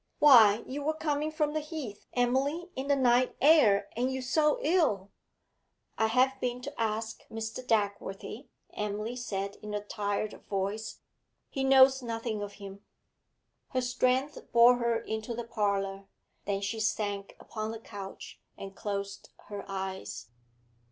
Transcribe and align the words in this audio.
Why, 0.17 0.63
you 0.65 0.81
were 0.81 0.95
coming 0.95 1.29
from 1.31 1.53
the 1.53 1.59
Heath, 1.59 2.07
Emily, 2.13 2.71
in 2.75 2.87
the 2.87 2.95
night 2.95 3.35
air, 3.39 3.87
and 3.95 4.11
you 4.11 4.19
so 4.23 4.57
ill!' 4.63 5.11
'I 5.99 6.07
have 6.07 6.41
been 6.41 6.59
to 6.61 6.73
ask 6.81 7.21
Mr. 7.29 7.63
Dagworthy,' 7.63 8.47
Emily 8.73 9.15
said 9.15 9.57
in 9.61 9.75
a 9.75 9.79
tired 9.83 10.41
voice. 10.49 11.01
'He 11.51 11.63
knows 11.63 12.01
nothing 12.01 12.41
of 12.41 12.53
him.' 12.53 12.83
Her 13.73 13.81
strength 13.81 14.51
bore 14.51 14.77
her 14.77 14.99
into 14.99 15.35
the 15.35 15.43
parlour, 15.43 16.07
then 16.45 16.61
she 16.61 16.79
sank 16.79 17.35
upon 17.39 17.69
the 17.69 17.77
couch 17.79 18.41
and 18.57 18.75
closed 18.75 19.29
her 19.49 19.63
eyes. 19.67 20.31